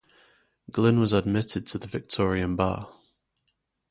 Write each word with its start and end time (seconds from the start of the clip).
Glynn 0.71 0.99
was 0.99 1.13
admitted 1.13 1.67
to 1.67 1.77
the 1.77 1.85
Victorian 1.85 2.55
bar. 2.55 2.91